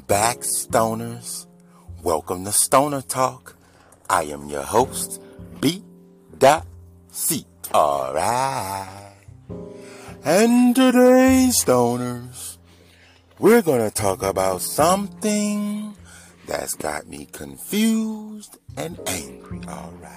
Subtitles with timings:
[0.00, 1.46] Back, stoners.
[2.02, 3.56] Welcome to Stoner Talk.
[4.10, 5.22] I am your host,
[5.60, 5.82] b
[6.38, 6.46] B.
[7.10, 7.46] C.
[7.72, 9.14] Alright.
[10.22, 12.58] And today, stoners,
[13.38, 15.96] we're gonna talk about something
[16.46, 19.60] that's got me confused and angry.
[19.66, 20.12] Alright.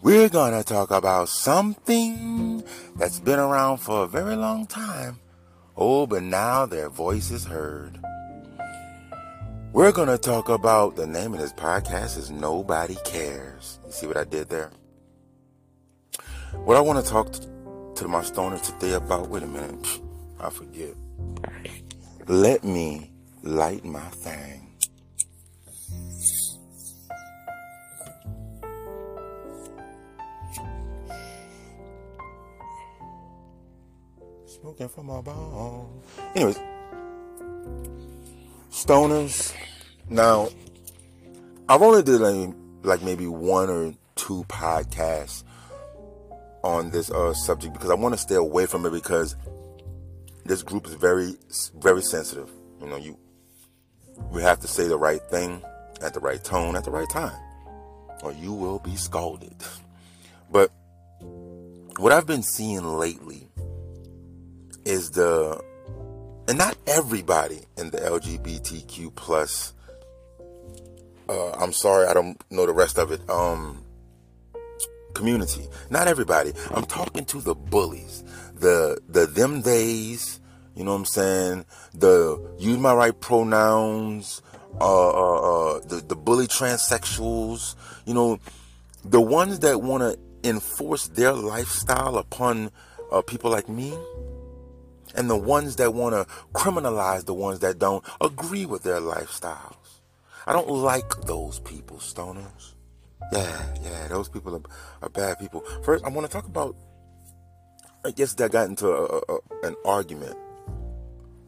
[0.00, 2.64] We're gonna talk about something
[2.96, 5.18] that's been around for a very long time.
[5.76, 7.98] Oh, but now their voice is heard.
[9.72, 13.78] We're gonna talk about the name of this podcast is Nobody Cares.
[13.86, 14.70] You see what I did there?
[16.52, 17.32] What I want to talk
[17.94, 20.00] to my stoners today about, wait a minute,
[20.38, 20.94] I forget.
[22.26, 23.12] Let me
[23.42, 24.76] light my thing.
[34.44, 36.02] Smoking from my bone.
[36.34, 36.58] Anyways,
[38.70, 39.61] stoners.
[40.12, 40.50] Now,
[41.70, 45.42] I've only did like, like maybe one or two podcasts
[46.62, 49.36] on this uh, subject because I want to stay away from it because
[50.44, 51.34] this group is very,
[51.80, 52.50] very sensitive.
[52.82, 53.16] You know, you
[54.30, 55.62] we have to say the right thing
[56.02, 57.40] at the right tone at the right time,
[58.22, 59.56] or you will be scalded.
[60.50, 60.70] But
[61.96, 63.48] what I've been seeing lately
[64.84, 65.58] is the
[66.48, 69.71] and not everybody in the LGBTQ plus
[71.32, 73.20] uh, I'm sorry I don't know the rest of it.
[73.28, 73.84] Um
[75.14, 75.66] community.
[75.90, 76.52] Not everybody.
[76.70, 78.24] I'm talking to the bullies.
[78.54, 80.40] The the them days
[80.74, 81.66] you know what I'm saying?
[81.94, 84.42] The use my right pronouns
[84.80, 87.74] uh, uh, uh the the bully transsexuals
[88.06, 88.38] you know
[89.04, 92.70] the ones that want to enforce their lifestyle upon
[93.10, 93.94] uh, people like me
[95.14, 99.76] and the ones that want to criminalize the ones that don't agree with their lifestyles.
[100.46, 102.74] I don't like those people, stoners.
[103.32, 104.62] Yeah, yeah, those people are,
[105.02, 105.62] are bad people.
[105.84, 106.76] First, I want to talk about.
[108.04, 110.36] I guess that got into a, a, an argument.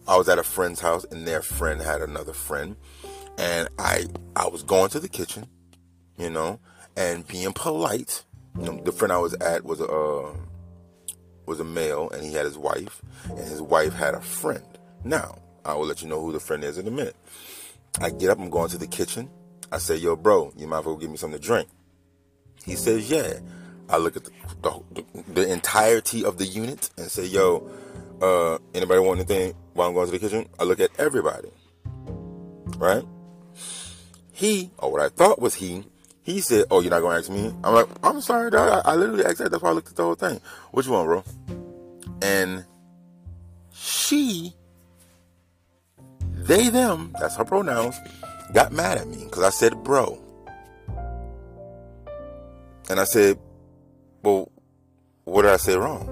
[0.06, 2.76] I was at a friend's house, and their friend had another friend,
[3.38, 4.06] and I
[4.36, 5.46] I was going to the kitchen,
[6.16, 6.60] you know,
[6.96, 8.22] and being polite.
[8.56, 10.34] You know, the friend I was at was a.
[11.46, 14.64] Was a male and he had his wife, and his wife had a friend.
[15.04, 17.16] Now, I will let you know who the friend is in a minute.
[18.00, 19.30] I get up, I'm going to the kitchen.
[19.70, 21.68] I say, Yo, bro, you might as well give me something to drink.
[22.64, 23.38] He says, Yeah.
[23.88, 24.30] I look at the,
[24.62, 27.68] the, the entirety of the unit and say, Yo,
[28.20, 30.48] uh, anybody want anything while I'm going to the kitchen?
[30.58, 31.50] I look at everybody.
[32.78, 33.04] Right?
[34.32, 35.84] He, or what I thought was he,
[36.24, 38.82] he said, "Oh, you're not gonna ask me?" I'm like, "I'm sorry, dog.
[38.84, 39.50] I, I literally asked that.
[39.50, 40.40] That's why I looked at the whole thing.
[40.72, 41.22] Which one, bro?"
[42.22, 42.64] And
[43.72, 44.54] she,
[46.46, 47.96] they, them, that's her pronouns,
[48.52, 50.18] got mad at me because I said, "Bro,"
[52.88, 53.38] and I said,
[54.22, 54.50] "Well,
[55.24, 56.08] what did I say wrong?"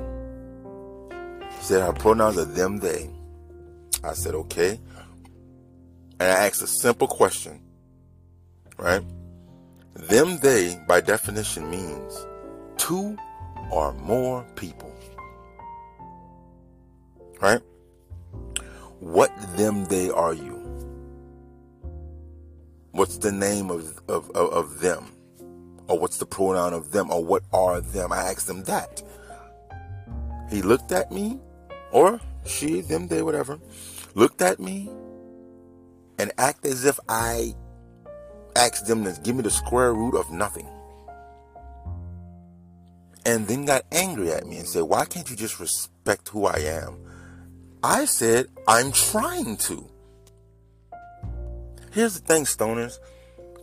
[1.56, 3.10] She said her pronouns are them, they.
[4.02, 4.80] I said, "Okay,"
[6.18, 7.60] and I asked a simple question,
[8.78, 9.02] right?
[9.94, 12.26] Them they, by definition, means
[12.78, 13.16] two
[13.70, 14.90] or more people.
[17.40, 17.60] Right?
[19.02, 20.54] What them they are you?
[22.92, 25.06] What's the name of, of, of, of them?
[25.88, 27.10] Or what's the pronoun of them?
[27.10, 28.12] Or what are them?
[28.12, 29.02] I asked them that.
[30.48, 31.40] He looked at me,
[31.90, 33.58] or she, them, they, whatever,
[34.14, 34.88] looked at me
[36.20, 37.56] and act as if I
[38.54, 40.68] asked them to give me the square root of nothing.
[43.26, 46.58] And then got angry at me and said, Why can't you just respect who I
[46.58, 46.98] am?
[47.82, 49.88] I said, I'm trying to.
[51.90, 52.98] Here's the thing, stoners.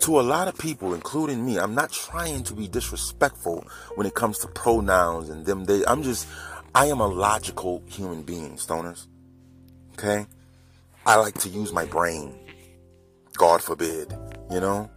[0.01, 3.65] To a lot of people, including me, I'm not trying to be disrespectful
[3.95, 5.65] when it comes to pronouns and them.
[5.65, 6.27] They, I'm just,
[6.75, 9.07] I am a logical human being, stoners.
[9.93, 10.25] Okay?
[11.05, 12.35] I like to use my brain.
[13.37, 14.13] God forbid.
[14.51, 14.89] You know?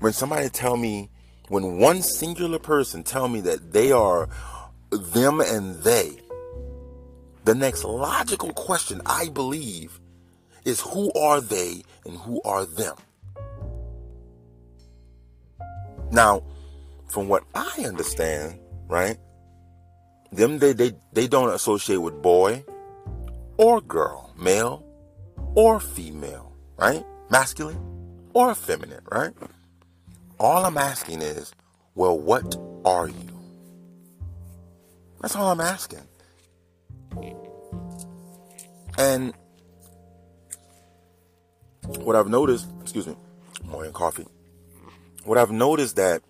[0.00, 1.10] When somebody tell me,
[1.48, 4.28] when one singular person tell me that they are
[4.90, 6.21] them and they,
[7.44, 10.00] the next logical question I believe
[10.64, 12.96] is who are they and who are them?
[16.10, 16.42] Now,
[17.08, 19.18] from what I understand, right?
[20.30, 22.64] Them they they, they don't associate with boy
[23.56, 24.84] or girl, male
[25.54, 27.04] or female, right?
[27.32, 27.80] masculine
[28.34, 29.32] or feminine, right?
[30.38, 31.52] All I'm asking is,
[31.94, 33.40] well, what are you?
[35.20, 36.02] That's all I'm asking.
[38.98, 39.32] And
[42.00, 43.16] what I've noticed, excuse me,
[43.64, 44.26] morning coffee.
[45.24, 46.22] What I've noticed that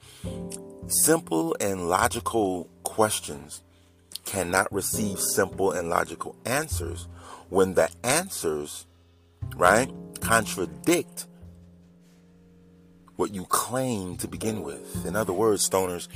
[0.86, 3.62] simple and logical questions
[4.24, 7.08] cannot receive simple and logical answers
[7.48, 8.86] when the answers,
[9.56, 11.26] right, contradict
[13.16, 15.04] what you claim to begin with.
[15.06, 16.08] In other words, stoners,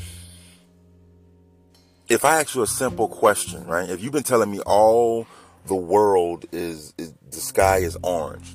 [2.08, 3.88] if I ask you a simple question, right?
[3.88, 5.26] If you've been telling me all
[5.66, 8.54] the world is, is the sky is orange,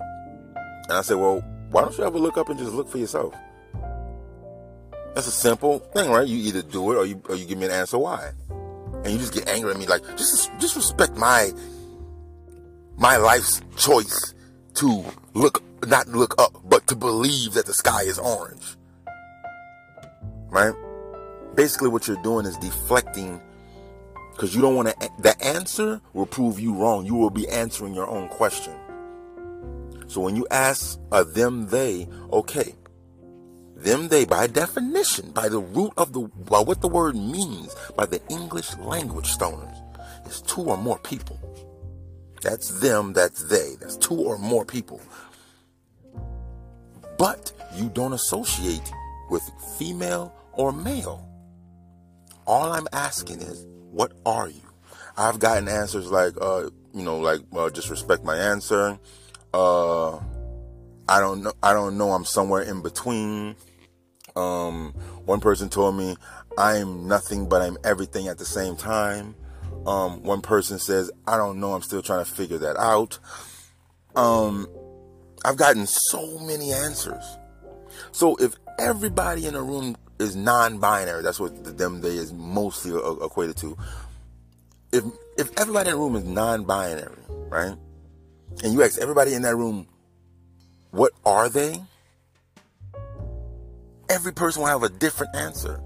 [0.89, 1.41] and I say, well,
[1.71, 3.33] why don't you ever look up and just look for yourself?
[5.13, 6.27] That's a simple thing, right?
[6.27, 8.31] You either do it or you or you give me an answer why.
[9.03, 11.51] And you just get angry at me like just just respect my
[12.97, 14.33] my life's choice
[14.75, 15.03] to
[15.33, 18.77] look not look up, but to believe that the sky is orange.
[20.49, 20.73] Right?
[21.55, 23.41] Basically what you're doing is deflecting
[24.41, 27.05] because you don't want to the answer will prove you wrong.
[27.05, 28.73] You will be answering your own question.
[30.07, 32.73] So when you ask a them they, okay,
[33.75, 38.07] them they, by definition, by the root of the, by what the word means, by
[38.07, 39.77] the English language stoners,
[40.25, 41.39] is two or more people.
[42.41, 43.75] That's them, that's they.
[43.79, 44.99] That's two or more people.
[47.19, 48.91] But you don't associate
[49.29, 49.44] with
[49.77, 51.27] female or male.
[52.47, 54.61] All I'm asking is, what are you?
[55.17, 58.97] I've gotten answers like, uh, you know, like, uh, just respect my answer.
[59.53, 60.15] Uh,
[61.07, 61.53] I don't know.
[61.61, 62.11] I don't know.
[62.11, 63.55] I'm somewhere in between.
[64.35, 64.93] Um,
[65.25, 66.15] one person told me
[66.57, 69.35] I'm nothing, but I'm everything at the same time.
[69.85, 71.73] Um, one person says, I don't know.
[71.73, 73.19] I'm still trying to figure that out.
[74.15, 74.67] Um,
[75.44, 77.23] I've gotten so many answers.
[78.11, 82.91] So if everybody in a room is non-binary, that's what the them they is mostly
[82.94, 83.77] uh, equated to.
[84.91, 85.03] If
[85.38, 87.75] if everybody in the room is non-binary, right?
[88.63, 89.88] And you ask everybody in that room,
[90.91, 91.81] what are they?
[94.12, 95.81] every person will have a different answer.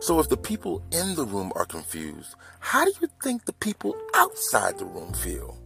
[0.00, 3.94] So if the people in the room are confused, how do you think the people
[4.14, 5.60] outside the room feel?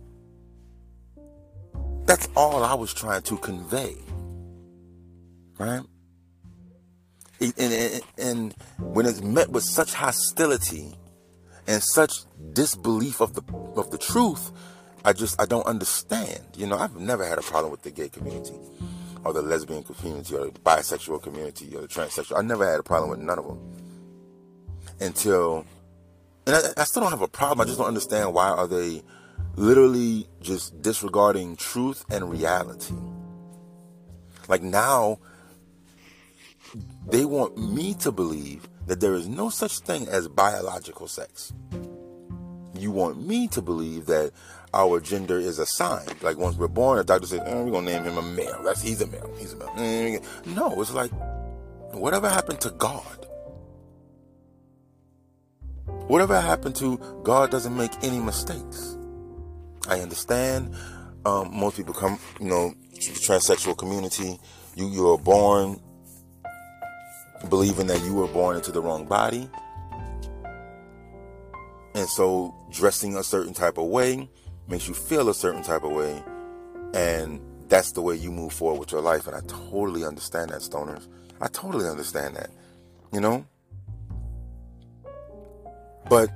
[2.05, 3.97] That's all I was trying to convey.
[5.59, 5.83] Right?
[7.41, 10.95] And, and, and, when it's met with such hostility
[11.67, 12.21] and such
[12.53, 13.43] disbelief of the
[13.77, 14.53] of the truth,
[15.05, 16.45] I just I don't understand.
[16.57, 18.59] You know, I've never had a problem with the gay community
[19.25, 22.39] or the lesbian community or the bisexual community or the transsexual.
[22.39, 23.59] I never had a problem with none of them
[25.01, 25.65] until,
[26.47, 27.61] and I, I still don't have a problem.
[27.61, 29.03] I just don't understand why are they
[29.57, 32.95] literally just disregarding truth and reality.
[34.49, 35.19] Like now,
[37.07, 41.53] they want me to believe that there is no such thing as biological sex.
[42.75, 44.33] You want me to believe that
[44.73, 46.23] our gender is assigned.
[46.23, 48.61] Like once we're born, the doctor says, oh, "We're gonna name him a male.
[48.65, 49.31] That's he's a male.
[49.39, 51.11] He's a male." No, it's like
[51.93, 53.27] whatever happened to God.
[56.07, 58.97] Whatever happened to God doesn't make any mistakes.
[59.89, 60.75] I understand.
[61.25, 64.39] Um, most people come, you know, transsexual community.
[64.77, 65.81] You you are born
[67.51, 69.51] believing that you were born into the wrong body.
[71.95, 74.31] And so dressing a certain type of way
[74.69, 76.23] makes you feel a certain type of way,
[76.95, 79.27] and that's the way you move forward with your life.
[79.27, 81.09] And I totally understand that, stoners.
[81.41, 82.51] I totally understand that,
[83.13, 83.45] you know?
[86.09, 86.31] But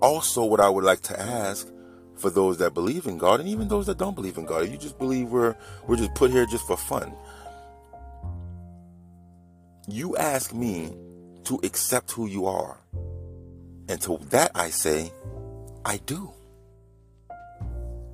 [0.00, 1.68] also, what I would like to ask
[2.16, 4.76] for those that believe in God, and even those that don't believe in God, you
[4.76, 5.56] just believe we're
[5.86, 7.12] we're just put here just for fun.
[9.92, 10.96] You ask me
[11.44, 12.78] to accept who you are.
[13.90, 15.12] And to that I say,
[15.84, 16.32] I do.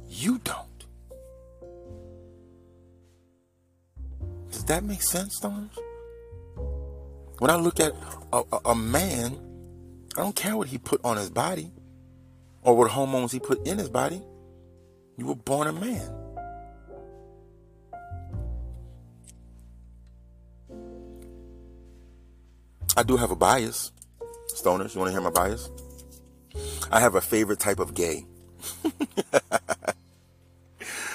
[0.08, 0.86] You don't.
[4.50, 5.70] Does that make sense, Stoners?
[7.38, 7.92] When I look at
[8.32, 9.38] a, a, a, man,
[10.16, 11.70] I don't care what he put on his body
[12.62, 14.20] or what hormones he put in his body.
[15.16, 16.10] You were born a man.
[22.98, 23.92] I do have a bias.
[24.48, 25.70] Stoners, you want to hear my bias?
[26.90, 28.26] I have a favorite type of gay.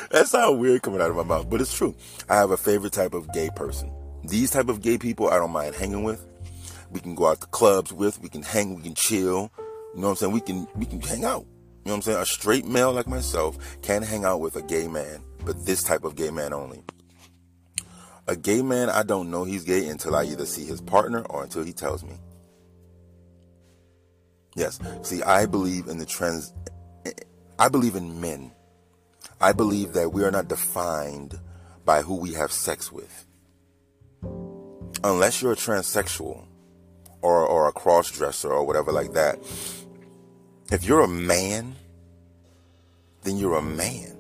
[0.10, 1.94] that sounds weird coming out of my mouth, but it's true.
[2.30, 3.92] I have a favorite type of gay person.
[4.24, 6.25] These type of gay people I don't mind hanging with.
[6.90, 9.52] We can go out to clubs with, we can hang, we can chill.
[9.94, 10.32] You know what I'm saying?
[10.32, 11.42] We can we can hang out.
[11.42, 12.18] You know what I'm saying?
[12.20, 16.06] A straight male like myself can hang out with a gay man, but this type
[16.06, 16.82] of gay man only.
[18.27, 21.44] A gay man, I don't know he's gay until I either see his partner or
[21.44, 22.13] until he tells me.
[24.56, 24.80] Yes.
[25.01, 26.53] See, I believe in the trans.
[27.60, 28.51] I believe in men.
[29.42, 31.38] I believe that we are not defined
[31.86, 33.25] by who we have sex with.
[35.03, 36.46] Unless you're a transsexual
[37.22, 39.39] or, or a cross dresser or whatever like that.
[40.72, 41.75] If you're a man,
[43.24, 44.18] then you're a man.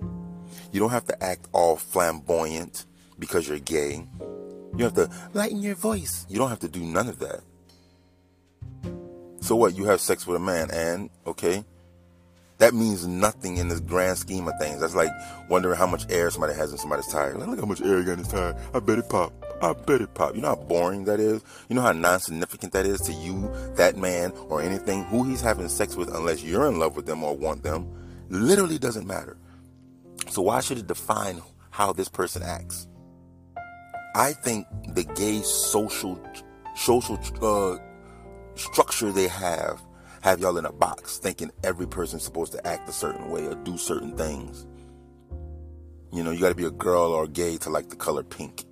[0.71, 2.85] You don't have to act all flamboyant
[3.19, 4.07] because you're gay.
[4.75, 6.25] You have to lighten your voice.
[6.29, 7.41] You don't have to do none of that.
[9.41, 9.75] So what?
[9.75, 11.63] You have sex with a man, and okay,
[12.59, 14.79] that means nothing in the grand scheme of things.
[14.79, 15.09] That's like
[15.49, 17.35] wondering how much air somebody has in somebody's tire.
[17.37, 18.55] Like, look how much air you got in his tire.
[18.73, 19.33] I bet it pop.
[19.61, 20.35] I bet it pop.
[20.35, 21.43] You know how boring that is?
[21.67, 25.67] You know how non-significant that is to you, that man, or anything, who he's having
[25.67, 27.87] sex with, unless you're in love with them or want them,
[28.29, 29.37] literally doesn't matter.
[30.29, 32.87] So why should it define how this person acts?
[34.15, 36.19] I think the gay social
[36.75, 37.77] social uh,
[38.55, 39.81] structure they have
[40.21, 43.55] have y'all in a box thinking every person's supposed to act a certain way or
[43.55, 44.65] do certain things.
[46.11, 48.63] You know, you got to be a girl or gay to like the color pink.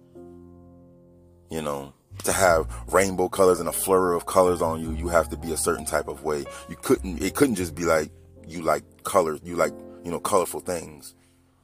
[1.50, 1.94] You know,
[2.24, 5.52] to have rainbow colors and a flurry of colors on you, you have to be
[5.52, 6.46] a certain type of way.
[6.70, 8.12] You couldn't, it couldn't just be like,
[8.48, 11.16] you like colors, you like, you know, colorful things.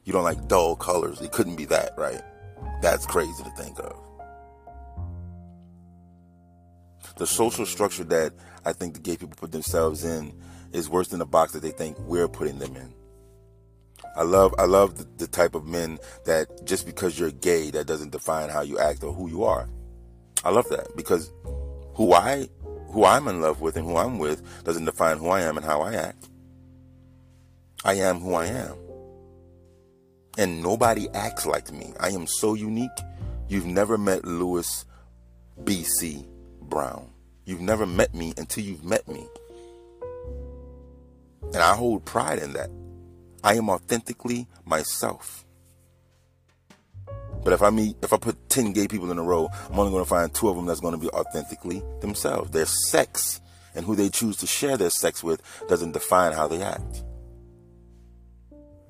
[0.03, 1.21] You don't like dull colors.
[1.21, 2.21] It couldn't be that, right?
[2.81, 3.99] That's crazy to think of.
[7.17, 8.33] The social structure that
[8.65, 10.33] I think the gay people put themselves in
[10.71, 12.93] is worse than the box that they think we're putting them in.
[14.15, 17.87] I love I love the, the, type of men that just because you're gay that
[17.87, 19.67] doesn't define how you act or who you are.
[20.43, 21.31] I love that because
[21.93, 22.47] who I
[22.89, 25.65] who I'm in love with and who I'm with doesn't define who I am and
[25.65, 26.29] how I act.
[27.83, 28.75] I am who I am.
[30.37, 31.93] And nobody acts like me.
[31.99, 32.91] I am so unique.
[33.47, 34.85] You've never met Lewis
[35.63, 36.27] BC
[36.61, 37.09] Brown.
[37.45, 39.27] You've never met me until you've met me.
[41.53, 42.69] And I hold pride in that.
[43.43, 45.45] I am authentically myself.
[47.43, 49.91] But if I meet, if I put 10 gay people in a row, I'm only
[49.91, 52.51] going to find two of them that's going to be authentically themselves.
[52.51, 53.39] Their sex
[53.73, 57.03] and who they choose to share their sex with doesn't define how they act.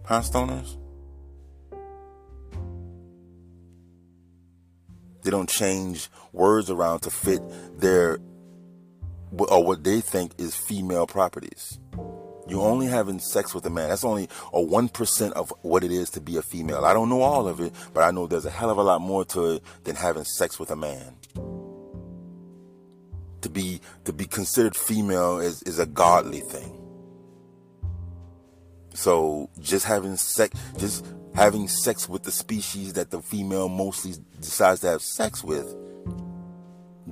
[0.06, 0.78] Huh, stoners?
[5.28, 7.42] They don't change words around to fit
[7.78, 8.20] their
[9.38, 11.80] or what they think is female properties.
[12.48, 13.90] You're only having sex with a man.
[13.90, 16.86] That's only a 1% of what it is to be a female.
[16.86, 19.02] I don't know all of it, but I know there's a hell of a lot
[19.02, 21.18] more to it than having sex with a man.
[23.42, 26.77] To be to be considered female is, is a godly thing.
[28.98, 34.82] So just having sex just having sex with the species that the female mostly decides
[34.82, 35.76] to have sex with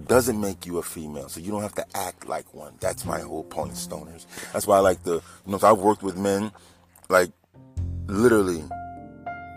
[0.08, 1.30] doesn't make you a female.
[1.30, 2.74] So you don't have to act like one.
[2.80, 4.26] That's my whole point, stoners.
[4.52, 6.52] That's why I like the, you know, I've worked with men,
[7.08, 7.30] like,
[8.08, 8.64] literally,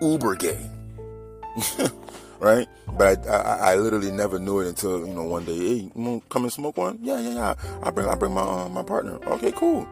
[0.02, 0.70] uber gay.
[2.40, 2.68] right?
[2.92, 6.22] But I, I, I, literally never knew it until, you know, one day, hey, you
[6.28, 6.98] come and smoke one?
[7.02, 7.54] Yeah, yeah, yeah.
[7.82, 9.18] I bring, I bring my, uh, my partner.
[9.26, 9.88] Okay, cool.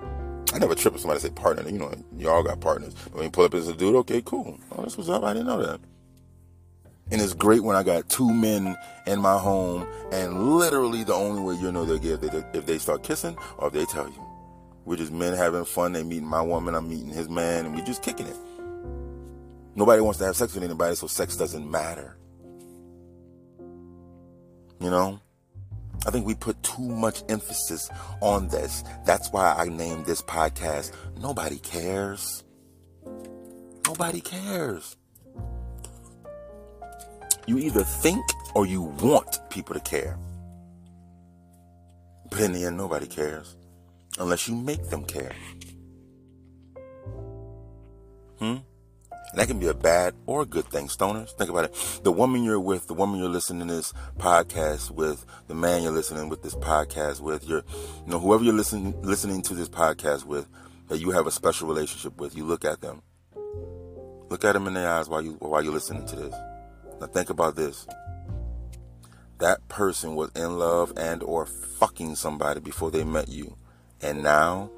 [0.52, 1.68] I never trip with somebody say partner.
[1.68, 2.94] You know, y'all got partners.
[3.04, 4.58] But when you pull up as a dude, okay, cool.
[4.72, 5.24] Oh, this was up.
[5.24, 5.80] I didn't know that.
[7.10, 8.76] And it's great when I got two men
[9.06, 12.66] in my home, and literally the only way you know they're gay if they, if
[12.66, 14.24] they start kissing or if they tell you.
[14.84, 15.92] We're just men having fun.
[15.92, 18.36] They meeting my woman, I'm meeting his man, and we're just kicking it.
[19.76, 22.16] Nobody wants to have sex with anybody, so sex doesn't matter.
[24.80, 25.20] You know?
[26.06, 27.88] I think we put too much emphasis
[28.20, 28.84] on this.
[29.04, 32.44] That's why I named this podcast Nobody Cares.
[33.86, 34.96] Nobody cares.
[37.46, 38.24] You either think
[38.54, 40.18] or you want people to care.
[42.30, 43.56] But in the end, nobody cares
[44.18, 45.32] unless you make them care.
[48.38, 48.56] Hmm?
[49.30, 51.32] And that can be a bad or a good thing, stoners.
[51.36, 52.00] Think about it.
[52.04, 55.92] The woman you're with, the woman you're listening to this podcast with, the man you're
[55.92, 57.64] listening with this podcast with, your,
[58.04, 60.48] you know, whoever you're listening listening to this podcast with,
[60.88, 63.02] that you have a special relationship with, you look at them.
[64.28, 66.34] Look at them in their eyes while you while you're listening to this.
[67.00, 67.86] Now think about this.
[69.38, 73.56] That person was in love and or fucking somebody before they met you.
[74.00, 74.70] And now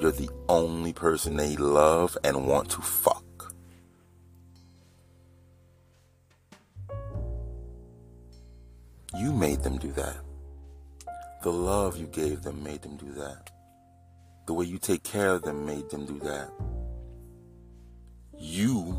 [0.00, 3.19] you're the only person they love and want to fuck.
[9.60, 10.16] Made them do that.
[11.42, 13.50] The love you gave them made them do that.
[14.46, 16.50] The way you take care of them made them do that.
[18.38, 18.98] You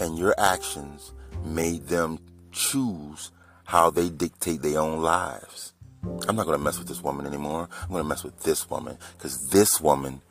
[0.00, 1.12] and your actions
[1.44, 2.18] made them
[2.50, 3.30] choose
[3.64, 5.74] how they dictate their own lives.
[6.26, 7.68] I'm not going to mess with this woman anymore.
[7.82, 10.22] I'm going to mess with this woman because this woman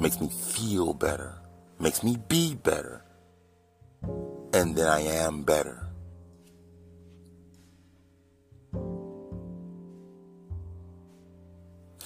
[0.00, 1.34] makes me feel better,
[1.78, 3.04] makes me be better,
[4.52, 5.85] and then I am better.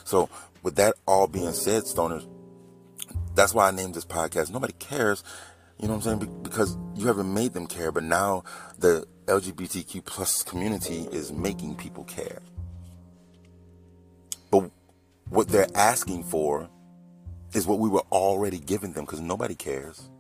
[0.05, 0.29] So,
[0.63, 2.27] with that all being said, stoners,
[3.35, 4.51] that's why I named this podcast.
[4.51, 5.25] Nobody cares,
[5.79, 6.43] you know what I'm saying?
[6.43, 8.45] Because you haven't made them care, but now
[8.79, 12.41] the LGBTQ plus community is making people care.
[14.51, 14.71] But
[15.29, 16.69] what they're asking for
[17.55, 20.11] is what we were already giving them because nobody cares.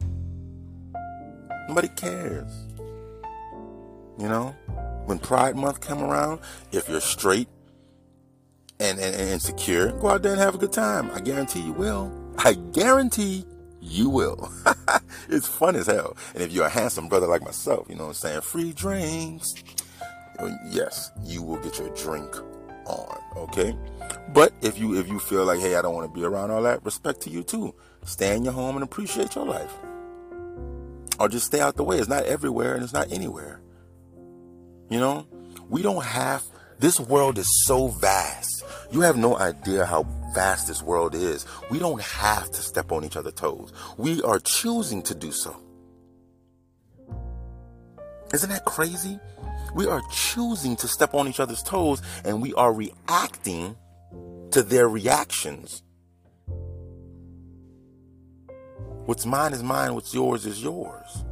[1.68, 2.50] Nobody cares.
[4.18, 4.54] You know?
[5.06, 6.40] When Pride Month come around,
[6.72, 7.49] if you're straight,
[8.80, 11.10] and, and, and secure, go out there and have a good time.
[11.12, 12.12] I guarantee you will.
[12.38, 13.44] I guarantee
[13.80, 14.50] you will.
[15.28, 16.16] it's fun as hell.
[16.34, 18.40] And if you're a handsome brother like myself, you know what I'm saying?
[18.40, 19.54] Free drinks.
[20.70, 22.34] Yes, you will get your drink
[22.87, 23.18] on.
[23.37, 23.76] Okay.
[24.32, 26.62] But if you if you feel like, hey, I don't want to be around all
[26.62, 27.75] that, respect to you too.
[28.04, 29.72] Stay in your home and appreciate your life.
[31.18, 31.99] Or just stay out the way.
[31.99, 33.60] It's not everywhere and it's not anywhere.
[34.88, 35.26] You know?
[35.68, 36.42] We don't have
[36.80, 38.64] this world is so vast.
[38.90, 41.46] You have no idea how vast this world is.
[41.70, 43.72] We don't have to step on each other's toes.
[43.99, 45.56] We are choosing to do so.
[48.32, 49.20] Isn't that crazy?
[49.75, 53.76] We are choosing to step on each other's toes and we are reacting
[54.52, 55.82] to their reactions.
[59.04, 61.25] What's mine is mine, what's yours is yours.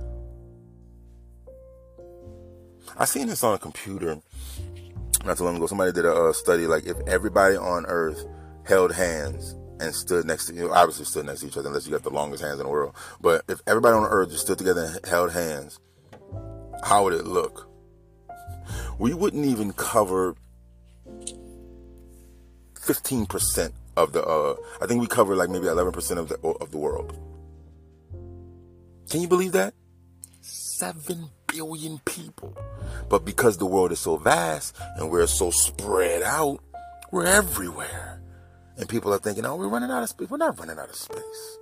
[2.97, 4.21] I seen this on a computer
[5.25, 8.25] not too long ago, somebody did a uh, study like if everybody on Earth
[8.65, 11.87] held hands and stood next to you, know, obviously stood next to each other unless
[11.87, 12.95] you got the longest hands in the world.
[13.21, 15.79] But if everybody on Earth just stood together and held hands,
[16.85, 17.69] how would it look?
[18.99, 20.35] We wouldn't even cover
[22.75, 26.79] 15% of the, uh, I think we cover like maybe 11% of the, of the
[26.79, 27.17] world.
[29.11, 29.75] Can you believe that?
[30.43, 32.57] Seven billion people.
[33.09, 36.61] But because the world is so vast and we're so spread out,
[37.11, 38.23] we're everywhere.
[38.77, 40.31] And people are thinking, oh, we're running out of space.
[40.31, 41.59] We're not running out of space.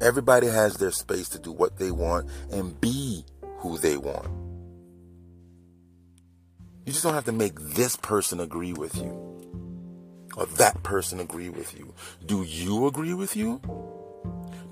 [0.00, 3.24] Everybody has their space to do what they want and be
[3.58, 4.28] who they want.
[6.86, 9.30] You just don't have to make this person agree with you
[10.36, 11.92] or that person agree with you.
[12.26, 13.60] Do you agree with you?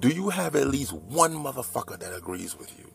[0.00, 2.87] Do you have at least one motherfucker that agrees with you?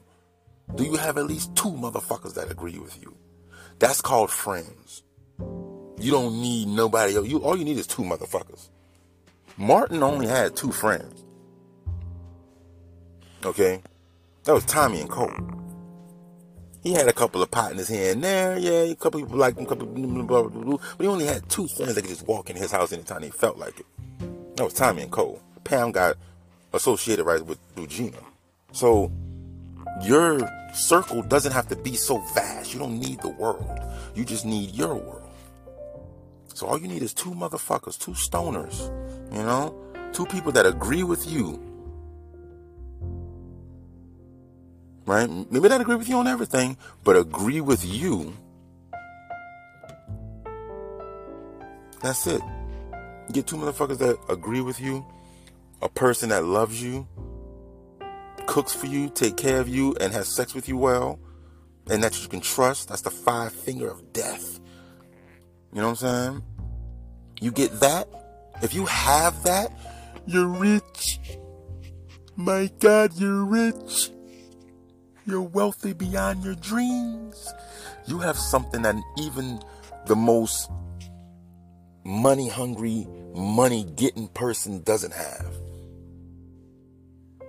[0.76, 3.16] Do you have at least two motherfuckers that agree with you?
[3.80, 5.04] That's called friends.
[6.00, 7.28] You don't need nobody else.
[7.28, 8.70] You all you need is two motherfuckers.
[9.58, 11.24] Martin only had two friends.
[13.46, 13.82] Okay?
[14.46, 15.32] That was Tommy and Cole.
[16.82, 18.58] He had a couple of partners here and there.
[18.58, 21.68] Yeah, a couple people liked him, couple blah, blah, blah, but he only had two
[21.68, 23.86] friends that could just walk in his house anytime they felt like it.
[24.58, 25.42] That was Tommy and Cole.
[25.64, 26.18] Pam got
[26.74, 28.18] associated right with Regina.
[28.74, 29.12] So
[30.02, 32.74] your circle doesn't have to be so vast.
[32.74, 33.80] You don't need the world.
[34.16, 35.30] You just need your world.
[36.54, 38.82] So all you need is two motherfuckers, two stoners,
[39.34, 39.76] you know?
[40.14, 41.60] Two people that agree with you.
[45.06, 45.30] Right?
[45.52, 48.34] Maybe not agree with you on everything, but agree with you.
[52.02, 52.42] That's it.
[53.32, 55.06] Get two motherfuckers that agree with you,
[55.82, 57.08] a person that loves you,
[58.48, 61.20] cooks for you, take care of you, and has sex with you well,
[61.90, 62.90] and that you can trust.
[62.90, 64.60] That's the five finger of death.
[65.74, 66.44] You know what I'm saying?
[67.42, 68.08] You get that.
[68.62, 69.72] If you have that,
[70.26, 71.20] you're rich.
[72.36, 74.12] My God, you're rich.
[75.26, 77.54] You're wealthy beyond your dreams.
[78.08, 79.62] You have something that even
[80.06, 80.70] the most
[82.04, 85.63] money hungry, money getting person doesn't have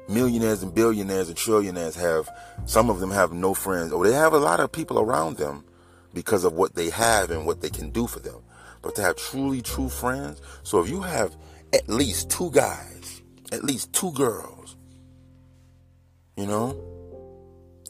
[0.09, 2.29] millionaires and billionaires and trillionaires have
[2.67, 5.65] some of them have no friends or they have a lot of people around them
[6.13, 8.41] because of what they have and what they can do for them.
[8.83, 11.37] But to have truly true friends so if you have
[11.73, 14.77] at least two guys at least two girls
[16.37, 16.91] you know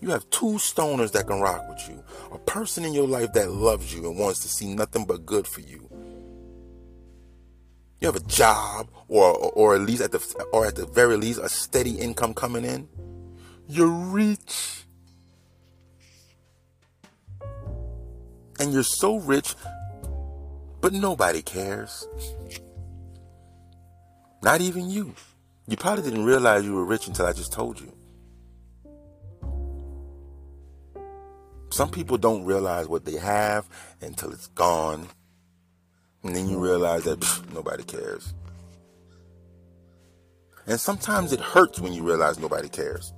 [0.01, 2.05] you have two stoners that can rock with you.
[2.33, 5.47] A person in your life that loves you and wants to see nothing but good
[5.47, 5.89] for you
[8.05, 11.41] you have a job or or at least at the or at the very least
[11.41, 12.87] a steady income coming in
[13.67, 14.85] you're rich.
[18.61, 19.55] And you're so rich
[20.83, 22.07] but nobody cares.
[24.43, 25.15] Not even you.
[25.67, 27.91] You probably didn't realize you were rich until I just told you.
[31.71, 33.67] Some people don't realize what they have
[34.03, 35.09] until it's gone
[36.25, 38.35] and then you realize that pff, nobody cares.
[40.67, 43.13] And sometimes it hurts when you realize nobody cares.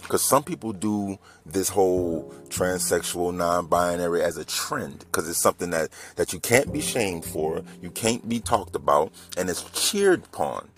[0.00, 5.90] Because some people do this whole transsexual, non-binary as a trend, because it's something that
[6.16, 10.68] that you can't be shamed for, you can't be talked about, and it's cheered upon.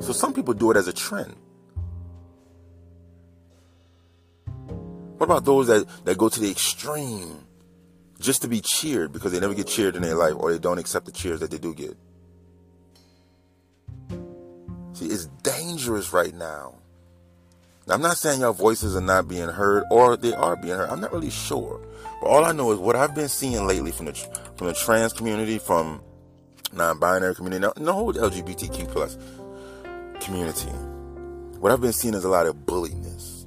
[0.00, 1.34] So some people do it as a trend.
[5.18, 7.44] What about those that, that go to the extreme
[8.20, 10.78] just to be cheered because they never get cheered in their life or they don't
[10.78, 11.96] accept the cheers that they do get?
[14.92, 16.76] See, it's dangerous right now.
[17.86, 17.94] now.
[17.94, 20.88] I'm not saying your voices are not being heard or they are being heard.
[20.88, 21.80] I'm not really sure.
[22.20, 24.14] But all I know is what I've been seeing lately from the
[24.56, 26.00] from the trans community, from
[26.72, 29.18] non-binary community, now, the whole LGBTQ plus
[30.20, 30.70] community.
[31.58, 33.46] What I've been seeing is a lot of bulliness.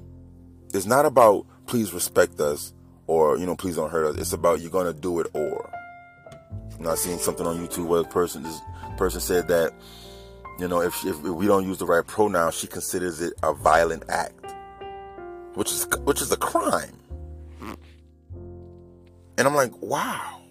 [0.74, 2.74] It's not about please respect us
[3.08, 4.18] or you know please don't hurt us.
[4.18, 5.72] It's about you're gonna do it or.
[6.78, 8.62] I'm not seeing something on YouTube where a person this
[8.98, 9.74] person said that
[10.60, 14.04] you know if, if we don't use the right pronoun, she considers it a violent
[14.10, 14.54] act,
[15.56, 16.94] which is which is a crime.
[19.38, 20.42] And I'm like, wow.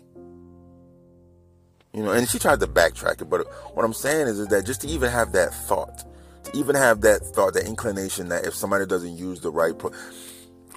[1.93, 4.67] You know, and she tried to backtrack it, but what I'm saying is, is that
[4.67, 6.05] just to even have that thought,
[6.45, 9.93] to even have that thought, that inclination that if somebody doesn't use the right pro-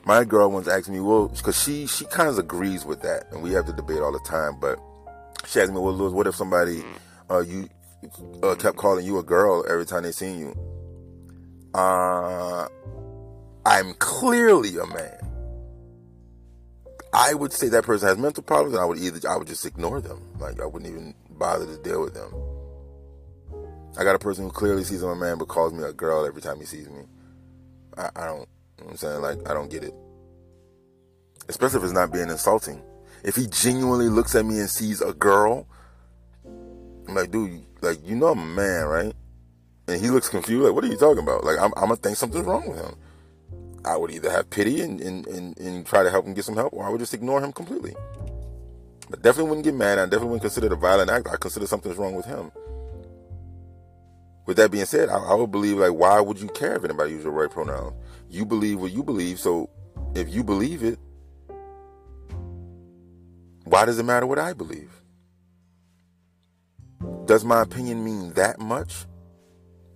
[0.09, 3.43] my girl once asked me, well, because she she kind of agrees with that, and
[3.43, 4.59] we have to debate all the time.
[4.59, 4.79] But
[5.45, 6.83] she asked me, well, Lewis, what if somebody
[7.29, 7.69] uh, you
[8.41, 10.55] uh, kept calling you a girl every time they seen you?
[11.75, 12.67] Uh,
[13.67, 15.19] I'm clearly a man.
[17.13, 19.63] I would say that person has mental problems, and I would either I would just
[19.63, 20.25] ignore them.
[20.39, 22.33] Like I wouldn't even bother to deal with them.
[23.95, 26.25] I got a person who clearly sees I'm a man, but calls me a girl
[26.25, 27.03] every time he sees me.
[27.95, 28.49] I, I don't.
[28.79, 29.21] You know I'm saying?
[29.21, 29.93] Like, I don't get it.
[31.47, 32.81] Especially if it's not being insulting.
[33.23, 35.67] If he genuinely looks at me and sees a girl,
[36.45, 39.13] I'm like, dude, like, you know I'm a man, right?
[39.87, 41.43] And he looks confused, like, what are you talking about?
[41.43, 42.95] Like, I'm, I'm gonna think something's wrong with him.
[43.83, 46.55] I would either have pity and, and, and, and, try to help him get some
[46.55, 47.95] help, or I would just ignore him completely.
[49.09, 49.97] But definitely wouldn't get mad.
[49.97, 51.27] I definitely wouldn't consider it a violent act.
[51.27, 52.51] I consider something's wrong with him.
[54.49, 57.11] With that being said, I, I would believe, like, why would you care if anybody
[57.11, 57.93] uses the right pronouns?
[58.31, 59.69] You believe what you believe, so
[60.15, 60.97] if you believe it,
[63.65, 64.89] why does it matter what I believe?
[67.25, 69.05] Does my opinion mean that much?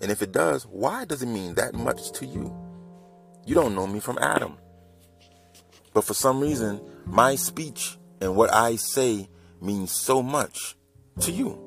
[0.01, 2.55] And if it does, why does it mean that much to you?
[3.47, 4.59] You don't know me from Adam.
[5.95, 10.75] But for some reason, my speech and what I say means so much
[11.21, 11.59] to you.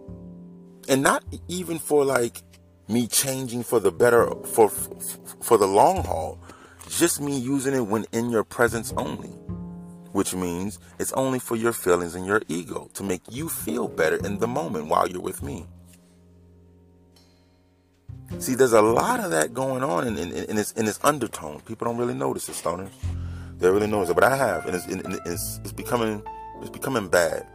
[0.89, 2.43] And not even for like
[2.89, 6.39] me changing for the better for for the long haul,
[6.89, 9.31] just me using it when in your presence only.
[10.13, 14.17] Which means it's only for your feelings and your ego to make you feel better
[14.25, 15.67] in the moment while you're with me.
[18.39, 21.61] See, there's a lot of that going on in, in, in, its, in its undertone.
[21.61, 22.91] People don't really notice it, stoners.
[23.59, 24.87] They really notice it, but I have, and it's,
[25.27, 26.23] it's, it's becoming
[26.61, 27.47] it's becoming bad.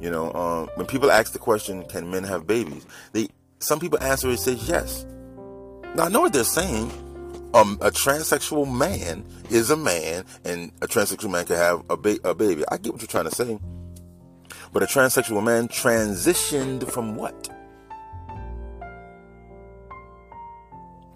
[0.00, 3.28] You know, um, when people ask the question, "Can men have babies?" They
[3.64, 5.06] some people answer it says yes.
[5.94, 6.90] Now I know what they're saying,
[7.54, 12.18] um, a transsexual man is a man, and a transsexual man can have a, ba-
[12.24, 12.64] a baby.
[12.68, 13.58] I get what you're trying to say.
[14.72, 17.48] But a transsexual man transitioned from what?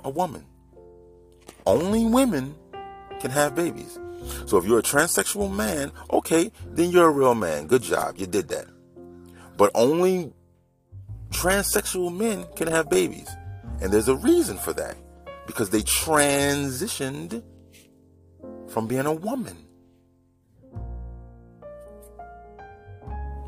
[0.04, 0.44] A woman.
[1.66, 2.54] Only women
[3.20, 3.98] can have babies.
[4.46, 7.66] So if you're a transsexual man, okay, then you're a real man.
[7.66, 8.16] Good job.
[8.16, 8.66] You did that.
[9.56, 10.32] But only
[11.30, 13.28] transsexual men can have babies.
[13.80, 14.96] And there's a reason for that
[15.46, 17.42] because they transitioned
[18.68, 19.56] from being a woman.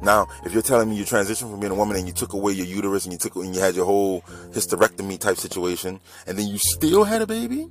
[0.03, 2.53] Now, if you're telling me you transitioned from being a woman and you took away
[2.53, 6.47] your uterus and you took and you had your whole hysterectomy type situation, and then
[6.47, 7.69] you still had a baby,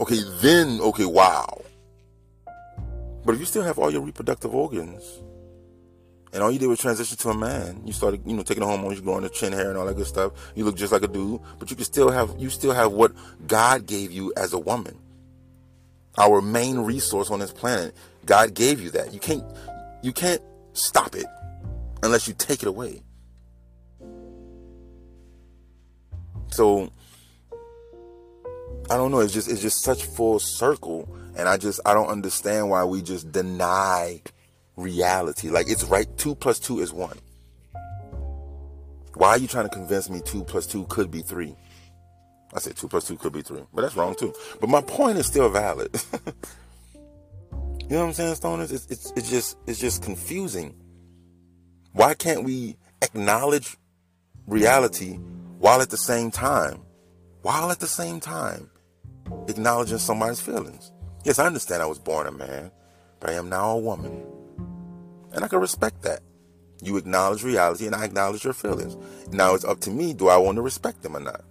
[0.00, 1.62] okay, then okay, wow.
[3.24, 5.22] But if you still have all your reproductive organs,
[6.36, 7.80] and all you did was transition to a man.
[7.86, 9.96] You started, you know, taking the hormones, you growing the chin hair and all that
[9.96, 10.32] good stuff.
[10.54, 13.12] You look just like a dude, but you can still have, you still have what
[13.46, 14.98] God gave you as a woman.
[16.18, 17.96] Our main resource on this planet.
[18.26, 19.14] God gave you that.
[19.14, 19.44] You can't,
[20.02, 20.42] you can't
[20.74, 21.24] stop it
[22.02, 23.00] unless you take it away.
[26.48, 26.92] So,
[28.90, 29.20] I don't know.
[29.20, 31.08] It's just, it's just such full circle.
[31.34, 34.20] And I just, I don't understand why we just deny
[34.76, 35.48] reality.
[35.48, 36.06] Like it's right.
[36.16, 37.18] Two plus two is one.
[39.14, 41.56] Why are you trying to convince me two plus two could be three?
[42.54, 44.32] I said two plus two could be three, but that's wrong too.
[44.60, 45.90] But my point is still valid.
[46.14, 48.72] you know what I'm saying, stoners?
[48.72, 50.74] It's, it's it's just it's just confusing.
[51.92, 53.76] Why can't we acknowledge
[54.46, 55.18] reality
[55.58, 56.82] while at the same time
[57.42, 58.70] while at the same time
[59.48, 60.92] acknowledging somebody's feelings.
[61.24, 62.70] Yes, I understand I was born a man,
[63.20, 64.24] but I am now a woman.
[65.36, 66.20] And I can respect that.
[66.82, 68.96] You acknowledge reality and I acknowledge your feelings.
[69.32, 71.42] Now it's up to me do I want to respect them or not?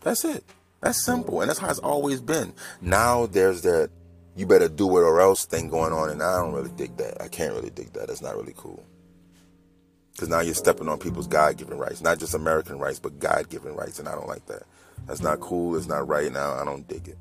[0.00, 0.44] That's it.
[0.80, 1.40] That's simple.
[1.40, 2.52] And that's how it's always been.
[2.80, 3.90] Now there's that
[4.36, 7.22] you better do it or else thing going on, and I don't really dig that.
[7.22, 8.08] I can't really dig that.
[8.08, 8.84] That's not really cool.
[10.12, 13.48] Because now you're stepping on people's God given rights, not just American rights, but God
[13.48, 14.64] given rights, and I don't like that.
[15.06, 15.74] That's not cool.
[15.76, 16.54] It's not right now.
[16.54, 17.18] I don't dig it.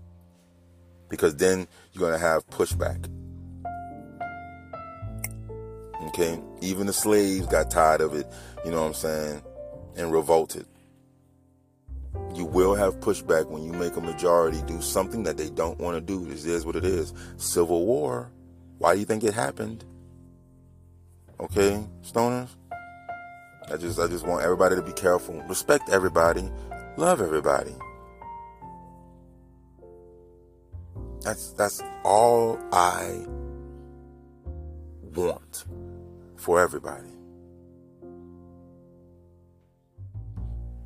[1.10, 3.10] Because then you're going to have pushback.
[6.08, 6.40] Okay?
[6.62, 8.28] Even the slaves got tired of it,
[8.64, 9.42] you know what I'm saying,
[9.98, 10.66] and revolted.
[12.34, 15.96] You will have pushback when you make a majority do something that they don't want
[15.96, 16.26] to do.
[16.26, 17.14] This is what it is.
[17.38, 18.32] Civil war.
[18.78, 19.86] Why do you think it happened?
[21.40, 22.50] Okay, stoners?
[23.72, 25.42] I just I just want everybody to be careful.
[25.48, 26.50] Respect everybody.
[26.98, 27.74] Love everybody.
[31.22, 33.26] That's that's all I
[35.16, 35.66] want
[36.38, 37.10] for everybody.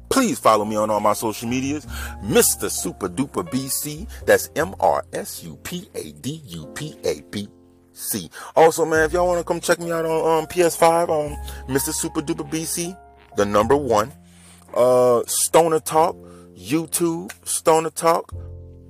[0.10, 1.86] Please follow me on all my social medias,
[2.24, 2.66] Mr.
[2.68, 4.08] Supa Dupa BC.
[4.26, 7.48] That's M R S U P A D U P A B
[7.94, 8.30] C.
[8.56, 11.94] Also, man, if y'all want to come check me out on um, PS5, um, Mr.
[11.94, 12.98] Supa Dupa BC,
[13.38, 14.12] the number one.
[14.74, 16.16] Uh, Stoner Talk,
[16.56, 18.34] YouTube, Stoner Talk,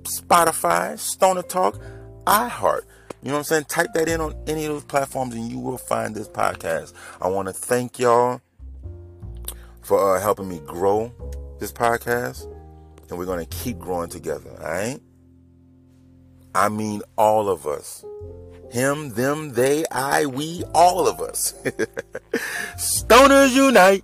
[0.03, 1.79] Spotify, Stoner Talk,
[2.25, 2.81] iHeart.
[3.21, 3.65] You know what I'm saying?
[3.65, 6.93] Type that in on any of those platforms and you will find this podcast.
[7.21, 8.41] I want to thank y'all
[9.81, 11.11] for uh, helping me grow
[11.59, 12.45] this podcast.
[13.09, 14.99] And we're going to keep growing together, all right?
[16.55, 18.05] I mean, all of us.
[18.71, 21.53] Him, them, they, I, we, all of us.
[22.77, 24.03] Stoners unite.